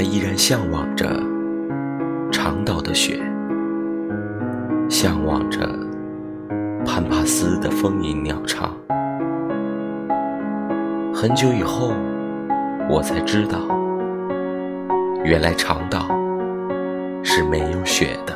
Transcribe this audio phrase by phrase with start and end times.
[0.00, 1.04] 他依然向往着
[2.32, 3.20] 长岛的雪，
[4.88, 5.58] 向往着
[6.86, 8.74] 潘帕斯的风吟鸟唱。
[11.12, 11.92] 很久以后，
[12.88, 13.58] 我才知道，
[15.22, 16.08] 原来长岛
[17.22, 18.32] 是没有雪的。